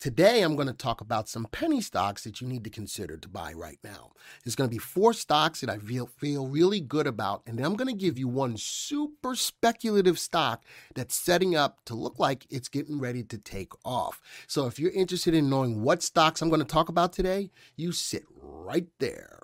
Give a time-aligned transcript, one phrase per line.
[0.00, 3.28] Today, I'm going to talk about some penny stocks that you need to consider to
[3.28, 4.12] buy right now.
[4.44, 7.64] There's going to be four stocks that I feel, feel really good about, and then
[7.66, 10.62] I'm going to give you one super speculative stock
[10.94, 14.20] that's setting up to look like it's getting ready to take off.
[14.46, 17.90] So, if you're interested in knowing what stocks I'm going to talk about today, you
[17.90, 19.40] sit right there.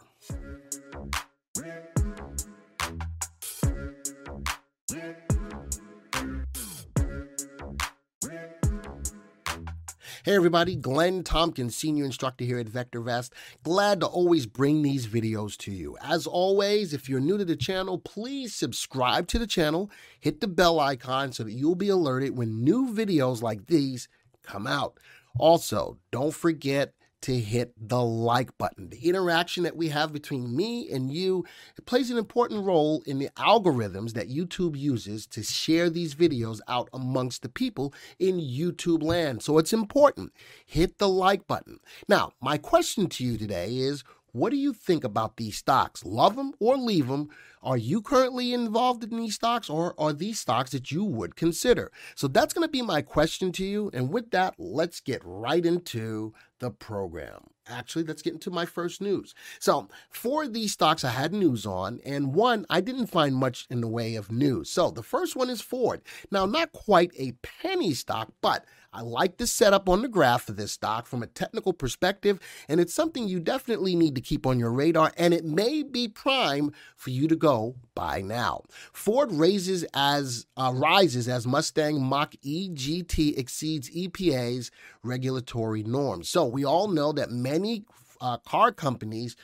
[10.23, 13.30] Hey everybody, Glenn Tompkins, Senior Instructor here at VectorVest.
[13.62, 15.96] Glad to always bring these videos to you.
[16.02, 20.47] As always, if you're new to the channel, please subscribe to the channel, hit the
[20.47, 24.08] bell icon so that you'll be alerted when new videos like these
[24.42, 24.98] come out.
[25.38, 26.94] Also, don't forget
[27.25, 28.91] to hit the like button.
[28.91, 31.47] The interaction that we have between me and you
[31.78, 36.61] it plays an important role in the algorithms that YouTube uses to share these videos
[36.69, 39.42] out amongst the people in YouTube land.
[39.42, 40.34] So it's important.
[40.66, 41.81] Hit the like button.
[42.08, 46.04] Now, my question to you today is what do you think about these stocks?
[46.04, 47.28] Love them or leave them?
[47.62, 51.92] Are you currently involved in these stocks or are these stocks that you would consider?
[52.16, 53.92] So that's going to be my question to you.
[53.94, 57.44] And with that, let's get right into the program.
[57.68, 59.34] Actually, let's get into my first news.
[59.60, 63.66] So, four of these stocks I had news on, and one I didn't find much
[63.70, 64.69] in the way of news.
[64.69, 66.02] So, the first one is Ford.
[66.30, 70.53] Now, not quite a penny stock, but I like the setup on the graph for
[70.53, 74.61] this stock from a technical perspective, and it's something you definitely need to keep on
[74.61, 78.62] your radar, and it may be prime for you to go buy now.
[78.92, 84.71] Ford raises as uh, rises as Mustang Mach E GT exceeds EPA's
[85.03, 86.28] regulatory norms.
[86.28, 87.84] So we all know that many
[88.21, 89.34] uh, car companies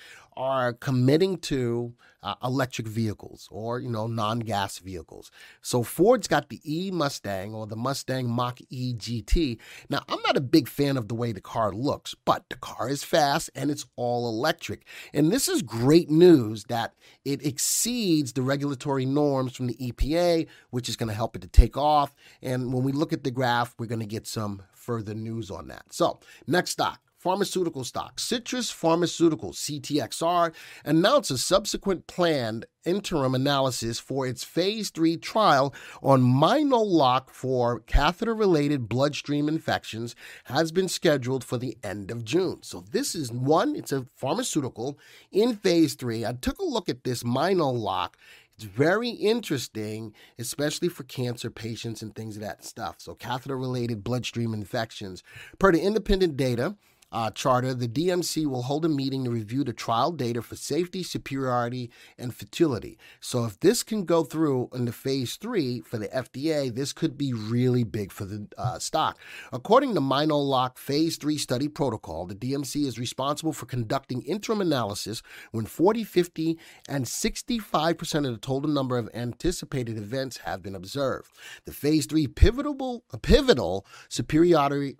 [0.40, 1.92] are committing to
[2.22, 5.30] uh, electric vehicles or you know non-gas vehicles.
[5.60, 9.58] So Ford's got the E Mustang or the Mustang Mach E GT.
[9.90, 12.88] Now I'm not a big fan of the way the car looks, but the car
[12.88, 14.86] is fast and it's all electric.
[15.12, 20.88] And this is great news that it exceeds the regulatory norms from the EPA, which
[20.88, 22.14] is going to help it to take off.
[22.40, 25.68] And when we look at the graph, we're going to get some further news on
[25.68, 25.84] that.
[25.90, 30.54] So next stock pharmaceutical stock, Citius Pharmaceuticals, CTXR,
[30.86, 38.34] announced a subsequent planned interim analysis for its phase 3 trial on Mino-Lok for catheter
[38.34, 42.62] related bloodstream infections has been scheduled for the end of June.
[42.62, 44.98] So this is one, it's a pharmaceutical
[45.30, 46.24] in phase 3.
[46.24, 48.16] I took a look at this Mino-Lok
[48.56, 52.96] it's very interesting, especially for cancer patients and things of that stuff.
[52.98, 55.22] So, catheter related bloodstream infections.
[55.58, 56.76] Per the independent data,
[57.12, 61.02] uh, charter, the DMC will hold a meeting to review the trial data for safety,
[61.02, 62.98] superiority, and futility.
[63.20, 67.18] So, if this can go through in the phase three for the FDA, this could
[67.18, 69.18] be really big for the uh, stock.
[69.52, 75.22] According to Mino-Lok phase three study protocol, the DMC is responsible for conducting interim analysis
[75.50, 81.30] when 40, 50, and 65% of the total number of anticipated events have been observed.
[81.64, 84.96] The phase three pivotal, pivotal superiority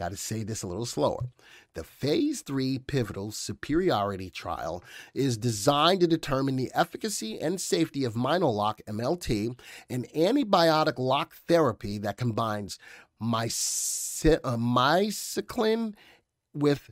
[0.00, 1.26] Got to say this a little slower.
[1.74, 8.16] The phase three pivotal superiority trial is designed to determine the efficacy and safety of
[8.16, 9.60] Mino-Lok MLT,
[9.90, 12.78] an antibiotic lock therapy that combines
[13.22, 14.38] myciclin
[15.88, 15.96] uh,
[16.54, 16.90] with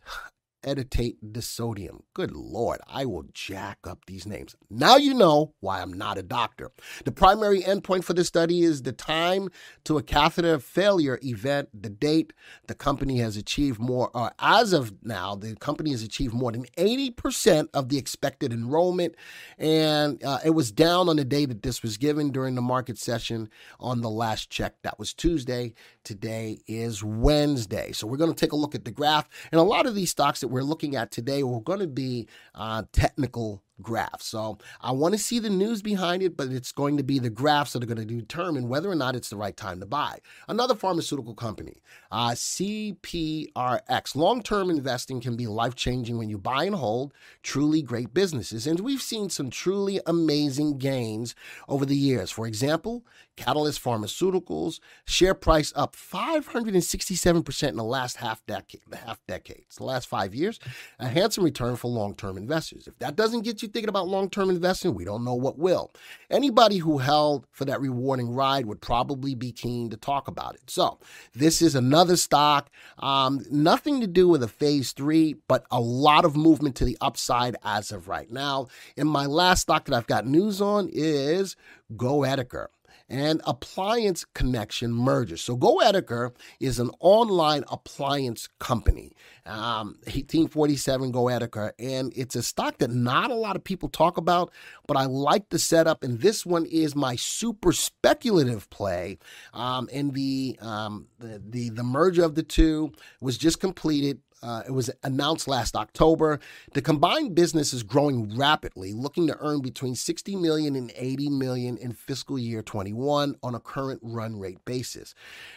[0.68, 2.02] edetate the sodium.
[2.14, 4.54] Good Lord, I will jack up these names.
[4.70, 6.70] Now you know why I'm not a doctor.
[7.04, 9.48] The primary endpoint for the study is the time
[9.84, 12.32] to a catheter failure event, the date.
[12.66, 16.66] The company has achieved more, or as of now, the company has achieved more than
[16.76, 19.14] 80% of the expected enrollment.
[19.58, 22.98] And uh, it was down on the day that this was given during the market
[22.98, 23.48] session
[23.80, 24.74] on the last check.
[24.82, 25.74] That was Tuesday.
[26.08, 27.92] Today is Wednesday.
[27.92, 29.28] So we're going to take a look at the graph.
[29.52, 32.28] And a lot of these stocks that we're looking at today are going to be
[32.54, 34.22] uh, technical graph.
[34.22, 37.28] So I want to see the news behind it, but it's going to be the
[37.28, 40.18] graphs that are going to determine whether or not it's the right time to buy.
[40.48, 44.16] Another pharmaceutical company, uh, CPRX.
[44.16, 47.12] Long term investing can be life changing when you buy and hold
[47.42, 48.66] truly great businesses.
[48.66, 51.34] And we've seen some truly amazing gains
[51.68, 52.30] over the years.
[52.30, 53.04] For example,
[53.38, 59.84] Catalyst Pharmaceuticals, share price up 567% in the last half decade, the half decades, the
[59.84, 60.58] last five years,
[60.98, 62.88] a handsome return for long-term investors.
[62.88, 65.92] If that doesn't get you thinking about long-term investing, we don't know what will.
[66.28, 70.68] Anybody who held for that rewarding ride would probably be keen to talk about it.
[70.68, 70.98] So
[71.32, 72.68] this is another stock,
[72.98, 76.98] um, nothing to do with a phase three, but a lot of movement to the
[77.00, 78.66] upside as of right now.
[78.96, 81.54] And my last stock that I've got news on is
[81.96, 82.70] Go Goedeker
[83.08, 85.36] and appliance connection merger.
[85.36, 89.12] So Goedeker is an online appliance company.
[89.46, 94.52] Um, 1847 Goedeker, and it's a stock that not a lot of people talk about,
[94.86, 96.02] but I like the setup.
[96.02, 99.18] And this one is my super speculative play.
[99.54, 104.62] Um, and the, um, the the the merger of the two was just completed uh,
[104.66, 106.40] it was announced last October.
[106.72, 111.76] The combined business is growing rapidly, looking to earn between 60 million and 80 million
[111.76, 115.14] in fiscal year 21 on a current run rate basis.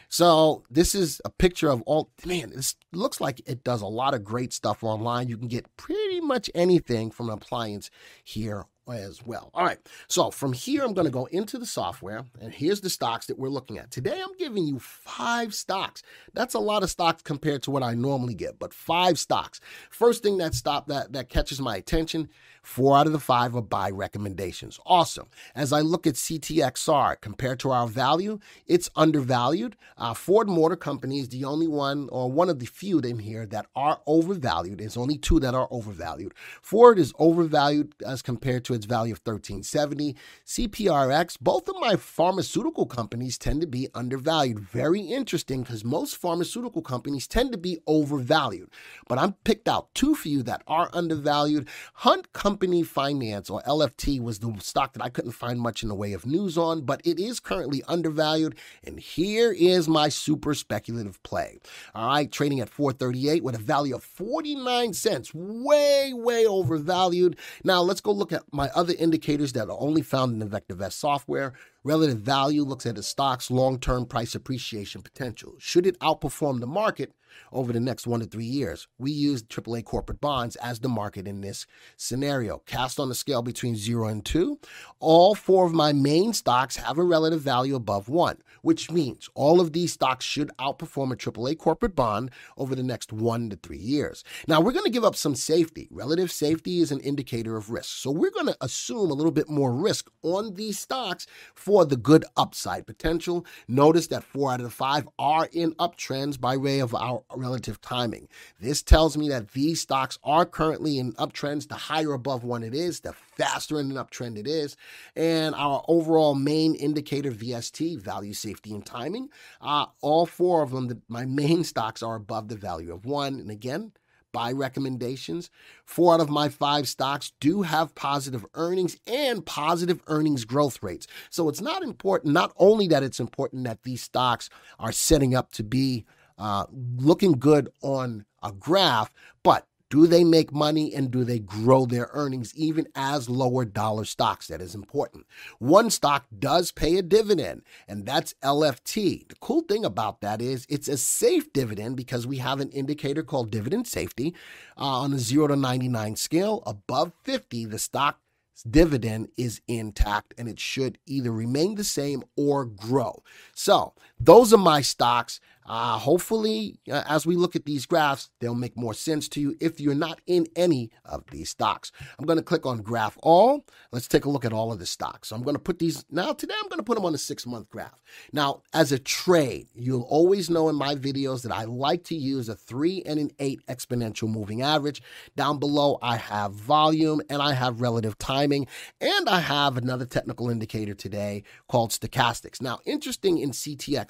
[0.10, 2.10] So this is a picture of all.
[2.26, 5.28] Man, this looks like it does a lot of great stuff online.
[5.28, 7.90] You can get pretty much anything from an appliance
[8.24, 8.66] here
[9.00, 9.52] as well.
[9.54, 12.90] All right, so from here, I'm going to go into the software, and here's the
[12.90, 13.92] stocks that we're looking at.
[13.92, 16.04] Today, I'm giving you five stocks.
[16.34, 19.60] That's a lot of stocks compared to what I normally get, but five stocks.
[19.90, 22.30] First thing that stop that that catches my attention
[22.62, 24.80] Four out of the five are buy recommendations.
[24.86, 25.28] Awesome.
[25.56, 29.76] As I look at CTXR compared to our value, it's undervalued.
[29.98, 33.48] Uh, Ford Motor Company is the only one, or one of the few in here
[33.48, 34.78] that are overvalued.
[34.78, 36.34] There's only two that are overvalued.
[36.62, 40.16] Ford is overvalued as compared to value of 1370.
[40.46, 44.60] CPRX, both of my pharmaceutical companies tend to be undervalued.
[44.60, 48.70] Very interesting because most pharmaceutical companies tend to be overvalued.
[49.08, 51.68] But I'm picked out two for you that are undervalued.
[51.96, 55.96] Hunt Company Finance, or LFT, was the stock that I couldn't find much in the
[55.96, 58.56] way of news on, but it is currently undervalued.
[58.84, 61.60] And here is my super speculative play.
[61.94, 67.38] All right, trading at 438 with a value of 49 cents, way, way overvalued.
[67.64, 70.94] Now let's go look at my other indicators that are only found in the VectorVest
[70.94, 71.54] software.
[71.84, 75.56] Relative value looks at a stock's long term price appreciation potential.
[75.60, 77.14] Should it outperform the market
[77.52, 78.88] over the next one to three years?
[78.98, 81.66] We use AAA corporate bonds as the market in this
[81.98, 82.60] scenario.
[82.66, 84.60] Cast on a scale between zero and two,
[85.00, 89.60] all four of my main stocks have a relative value above one, which means all
[89.60, 93.78] of these stocks should outperform a AAA corporate bond over the next one to three
[93.78, 94.24] years.
[94.48, 95.88] Now, we're going to give up some safety.
[95.92, 97.98] Relative safety is an indicator of risk.
[97.98, 101.98] So we're going to assume a little bit more risk on these stocks for the
[101.98, 103.46] good upside potential.
[103.68, 107.82] Notice that four out of the five are in uptrends by way of our relative
[107.82, 108.28] timing.
[108.60, 111.68] This tells me that these stocks are currently in uptrends.
[111.68, 114.76] The higher above one it is, the faster in an uptrend it is.
[115.16, 119.30] And our overall main indicator, VST, value, safety, and timing,
[119.62, 123.40] uh, all four of them, the, my main stocks are above the value of one.
[123.40, 123.94] And again,
[124.32, 125.50] buy recommendations.
[125.86, 131.08] Four out of my five stocks do have positive earnings and positive earnings growth rates.
[131.30, 135.52] So it's not important, not only that it's important that these stocks are setting up
[135.54, 136.06] to be
[136.38, 139.14] uh, looking good on a graph,
[139.44, 144.06] but do they make money and do they grow their earnings even as lower dollar
[144.06, 144.48] stocks?
[144.48, 145.28] That is important.
[145.60, 149.28] One stock does pay a dividend, and that's LFT.
[149.28, 153.22] The cool thing about that is it's a safe dividend because we have an indicator
[153.22, 154.34] called dividend safety
[154.78, 156.64] uh, on a 0 to 99 scale.
[156.66, 158.22] Above 50, the stock
[158.70, 163.24] dividend is intact and it should either remain the same or grow.
[163.54, 165.40] So, those are my stocks.
[165.66, 169.56] Uh, hopefully, uh, as we look at these graphs, they'll make more sense to you
[169.62, 171.92] if you're not in any of these stocks.
[172.18, 173.66] I'm going to click on Graph All.
[173.92, 175.30] Let's take a look at all of the stocks.
[175.30, 176.34] So I'm going to put these now.
[176.34, 178.02] Today, I'm going to put them on a six month graph.
[178.34, 182.50] Now, as a trade, you'll always know in my videos that I like to use
[182.50, 185.02] a three and an eight exponential moving average.
[185.36, 188.68] Down below, I have volume and I have relative timing,
[189.00, 192.62] and I have another technical indicator today called stochastics.
[192.62, 193.52] Now, interesting in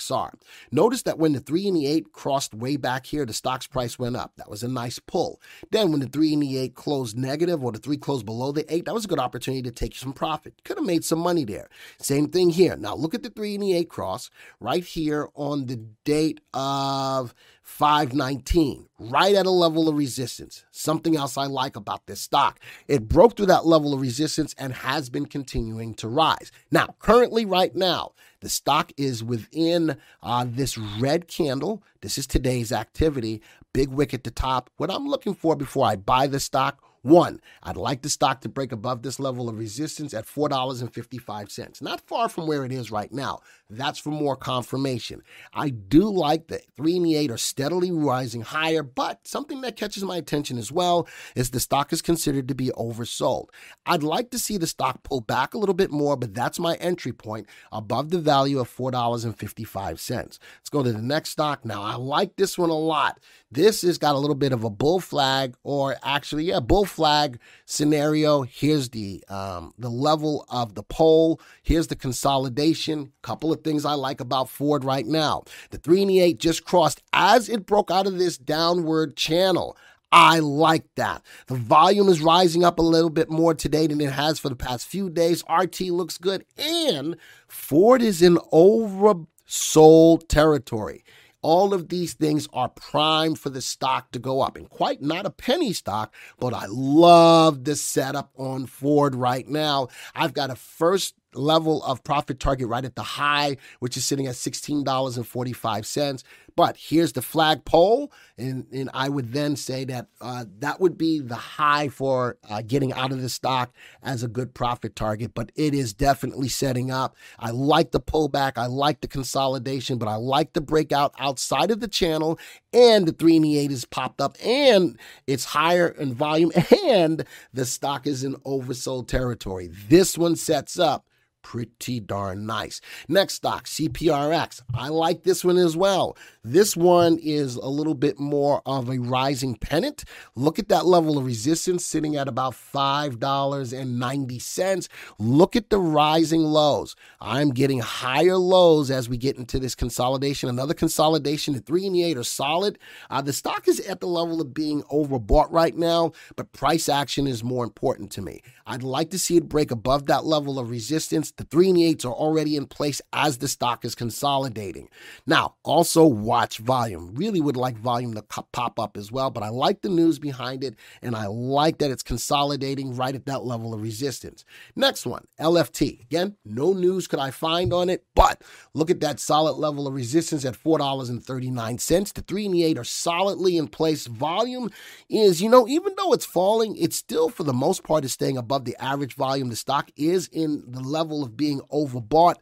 [0.01, 0.34] CTXR,
[0.72, 3.98] notice that when the three and the eight crossed way back here, the stock's price
[4.00, 4.34] went up.
[4.38, 5.41] That was a nice pull.
[5.72, 8.72] Then when the three and the eight closed negative or the three closed below the
[8.74, 10.63] eight, that was a good opportunity to take some profit.
[10.63, 11.70] Could have made some money there.
[12.00, 12.75] Same thing here.
[12.75, 14.29] Now look at the three and the eight cross
[14.60, 20.65] right here on the date of 519, right at a level of resistance.
[20.72, 22.60] Something else I like about this stock.
[22.88, 26.51] It broke through that level of resistance and has been continuing to rise.
[26.72, 31.84] Now, currently, right now, the stock is within uh, this red candle.
[32.01, 33.41] This is today's activity.
[33.74, 34.70] Big wick at the top.
[34.77, 38.50] What I'm looking for before I buy the stock one, I'd like the stock to
[38.50, 41.81] break above this level of resistance at $4.55.
[41.81, 43.39] Not far from where it is right now.
[43.70, 45.24] That's for more confirmation.
[45.53, 49.77] I do like that 3 and the 8 are steadily rising higher, but something that
[49.77, 53.48] catches my attention as well is the stock is considered to be oversold.
[53.86, 56.75] I'd like to see the stock pull back a little bit more, but that's my
[56.75, 60.10] entry point above the value of $4.55.
[60.12, 60.39] Let's
[60.70, 61.65] go to the next stock.
[61.65, 63.20] Now, I like this one a lot.
[63.50, 67.39] This has got a little bit of a bull flag, or actually, yeah, bull flag
[67.65, 68.43] scenario.
[68.43, 71.39] Here's the um, the level of the pole.
[71.63, 73.13] Here's the consolidation.
[73.21, 75.43] Couple of things I like about Ford right now.
[75.71, 79.77] The three and eight just crossed as it broke out of this downward channel.
[80.12, 81.24] I like that.
[81.48, 84.57] The volume is rising up a little bit more today than it has for the
[84.57, 85.43] past few days.
[85.50, 87.15] RT looks good, and
[87.48, 91.03] Ford is in oversold territory.
[91.41, 94.55] All of these things are primed for the stock to go up.
[94.55, 99.88] And quite not a penny stock, but I love the setup on Ford right now.
[100.15, 104.27] I've got a first level of profit target right at the high, which is sitting
[104.27, 106.23] at $16.45.
[106.55, 111.19] But here's the flagpole, and, and I would then say that uh, that would be
[111.19, 113.73] the high for uh, getting out of the stock
[114.03, 115.33] as a good profit target.
[115.33, 117.15] But it is definitely setting up.
[117.39, 121.79] I like the pullback, I like the consolidation, but I like the breakout outside of
[121.79, 122.38] the channel,
[122.73, 126.51] and the three and the eight has popped up, and it's higher in volume,
[126.85, 129.69] and the stock is in oversold territory.
[129.88, 131.05] This one sets up
[131.41, 132.79] pretty darn nice.
[133.07, 134.62] Next stock, CPRX.
[134.74, 136.15] I like this one as well.
[136.43, 140.03] This one is a little bit more of a rising pennant.
[140.36, 144.88] Look at that level of resistance sitting at about $5.90.
[145.19, 146.95] Look at the rising lows.
[147.19, 150.50] I'm getting higher lows as we get into this consolidation.
[150.50, 152.79] Another consolidation, the three and the eight are solid.
[153.10, 157.27] Uh, the stock is at the level of being overbought right now, but price action
[157.27, 158.41] is more important to me.
[158.65, 161.85] I'd like to see it break above that level of resistance the three and the
[161.85, 164.89] eights are already in place as the stock is consolidating.
[165.25, 167.13] Now, also watch volume.
[167.15, 170.63] Really would like volume to pop up as well, but I like the news behind
[170.63, 174.45] it and I like that it's consolidating right at that level of resistance.
[174.75, 176.01] Next one, LFT.
[176.01, 178.41] Again, no news could I find on it, but
[178.73, 182.13] look at that solid level of resistance at $4.39.
[182.13, 184.07] The three and the eight are solidly in place.
[184.07, 184.69] Volume
[185.09, 188.38] is, you know, even though it's falling, it's still for the most part is staying
[188.38, 189.50] above the average volume.
[189.50, 190.81] The stock is in the
[191.24, 192.36] of being overbought.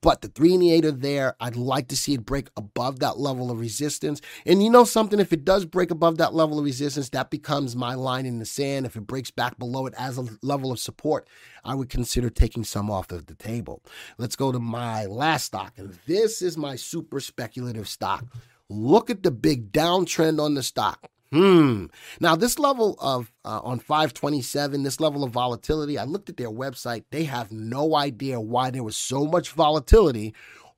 [0.00, 1.36] But the three and the eight are there.
[1.38, 4.20] I'd like to see it break above that level of resistance.
[4.44, 5.20] And you know something?
[5.20, 8.44] If it does break above that level of resistance, that becomes my line in the
[8.44, 8.84] sand.
[8.84, 11.28] If it breaks back below it as a level of support,
[11.64, 13.80] I would consider taking some off of the table.
[14.18, 15.74] Let's go to my last stock.
[15.76, 18.24] And this is my super speculative stock.
[18.68, 21.08] Look at the big downtrend on the stock.
[21.32, 21.86] Hmm.
[22.20, 26.50] Now, this level of uh, on 527, this level of volatility, I looked at their
[26.50, 27.04] website.
[27.10, 30.34] They have no idea why there was so much volatility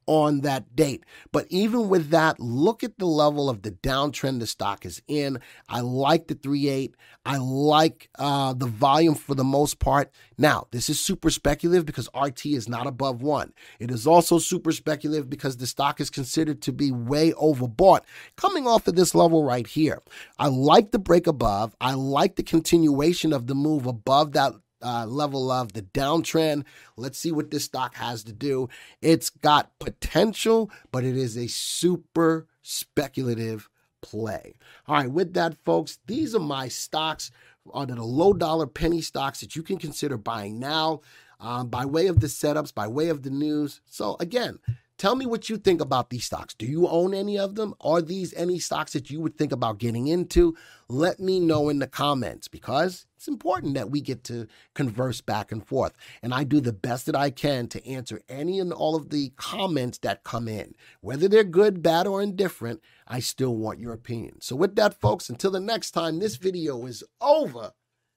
[0.06, 1.04] on that date.
[1.32, 5.40] But even with that, look at the level of the downtrend the stock is in.
[5.68, 6.94] I like the 3.8.
[7.26, 10.10] I like uh, the volume for the most part.
[10.36, 13.52] Now, this is super speculative because RT is not above one.
[13.78, 18.00] It is also super speculative because the stock is considered to be way overbought
[18.36, 20.02] coming off of this level right here.
[20.38, 21.74] I like the break above.
[21.80, 24.52] I like the continuation of the move above that
[24.84, 26.64] uh, level of the downtrend.
[26.96, 28.68] Let's see what this stock has to do.
[29.00, 33.68] It's got potential, but it is a super speculative
[34.02, 34.54] play.
[34.86, 37.30] All right, with that, folks, these are my stocks
[37.72, 41.00] under the low dollar penny stocks that you can consider buying now
[41.40, 43.80] um, by way of the setups, by way of the news.
[43.86, 44.58] So, again,
[44.96, 46.54] Tell me what you think about these stocks.
[46.54, 47.74] Do you own any of them?
[47.80, 50.56] Are these any stocks that you would think about getting into?
[50.88, 55.50] Let me know in the comments because it's important that we get to converse back
[55.50, 55.94] and forth.
[56.22, 59.32] And I do the best that I can to answer any and all of the
[59.36, 60.74] comments that come in.
[61.00, 64.42] Whether they're good, bad, or indifferent, I still want your opinion.
[64.42, 67.72] So, with that, folks, until the next time this video is over,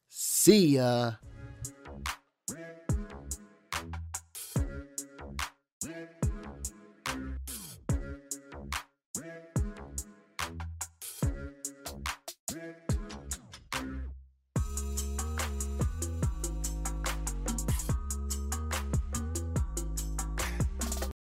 [0.10, 1.14] see ya.